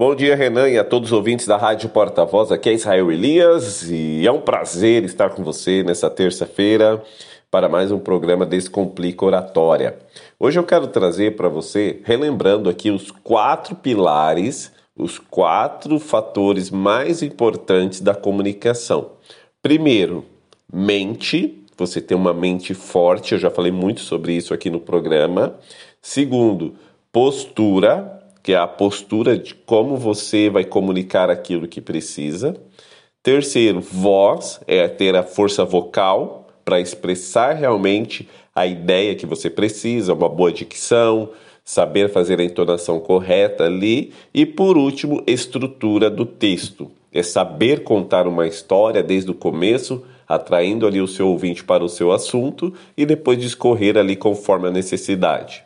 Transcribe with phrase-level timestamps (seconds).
[0.00, 2.50] Bom dia, Renan, e a todos os ouvintes da Rádio Porta-Voz.
[2.50, 7.02] Aqui é Israel Elias e é um prazer estar com você nessa terça-feira
[7.50, 9.98] para mais um programa Descomplica Oratória.
[10.38, 17.22] Hoje eu quero trazer para você, relembrando aqui os quatro pilares, os quatro fatores mais
[17.22, 19.10] importantes da comunicação.
[19.62, 20.24] Primeiro,
[20.72, 21.62] mente.
[21.76, 25.56] Você tem uma mente forte, eu já falei muito sobre isso aqui no programa.
[26.00, 26.74] Segundo,
[27.12, 32.56] postura, que é a postura de como você vai comunicar aquilo que precisa.
[33.22, 40.14] Terceiro, voz, é ter a força vocal para expressar realmente a ideia que você precisa,
[40.14, 41.30] uma boa dicção,
[41.64, 44.12] saber fazer a entonação correta ali.
[44.32, 46.90] E por último, estrutura do texto.
[47.12, 51.88] É saber contar uma história desde o começo atraindo ali o seu ouvinte para o
[51.88, 55.64] seu assunto e depois discorrer ali conforme a necessidade.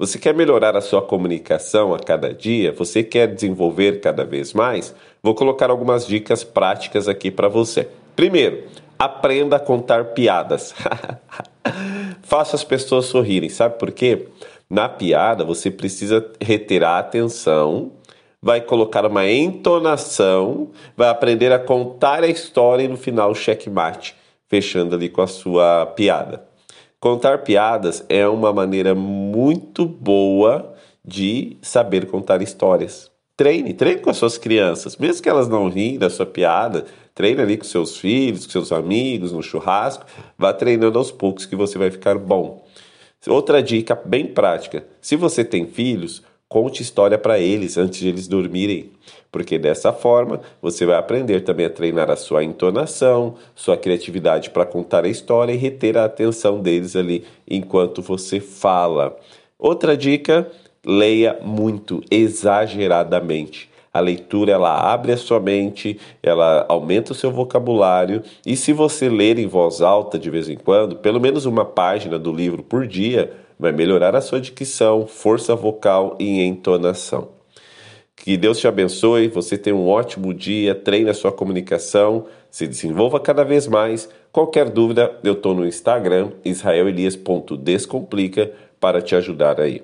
[0.00, 2.72] Você quer melhorar a sua comunicação a cada dia?
[2.72, 4.94] Você quer desenvolver cada vez mais?
[5.22, 7.86] Vou colocar algumas dicas práticas aqui para você.
[8.16, 8.64] Primeiro,
[8.98, 10.74] aprenda a contar piadas.
[12.22, 13.50] Faça as pessoas sorrirem.
[13.50, 14.28] Sabe por quê?
[14.70, 17.92] Na piada você precisa reter a atenção
[18.42, 24.16] vai colocar uma entonação, vai aprender a contar a história e no final checkmate,
[24.48, 26.48] fechando ali com a sua piada.
[27.00, 33.10] Contar piadas é uma maneira muito boa de saber contar histórias.
[33.34, 36.84] Treine, treine com as suas crianças, mesmo que elas não riem da sua piada,
[37.14, 40.04] treine ali com seus filhos, com seus amigos, no churrasco,
[40.36, 42.66] vá treinando aos poucos que você vai ficar bom.
[43.26, 48.26] Outra dica bem prática: se você tem filhos, Conte história para eles antes de eles
[48.26, 48.90] dormirem,
[49.30, 54.66] porque dessa forma você vai aprender também a treinar a sua entonação, sua criatividade para
[54.66, 59.16] contar a história e reter a atenção deles ali enquanto você fala.
[59.56, 60.50] Outra dica:
[60.84, 63.70] leia muito, exageradamente.
[63.94, 69.08] A leitura ela abre a sua mente, ela aumenta o seu vocabulário e se você
[69.08, 72.88] ler em voz alta de vez em quando, pelo menos uma página do livro por
[72.88, 77.28] dia, vai melhorar a sua dicção, força vocal e entonação.
[78.16, 83.20] Que Deus te abençoe, você tenha um ótimo dia, treine a sua comunicação, se desenvolva
[83.20, 84.08] cada vez mais.
[84.32, 88.50] Qualquer dúvida, eu estou no Instagram, israelelias.descomplica,
[88.80, 89.82] para te ajudar aí.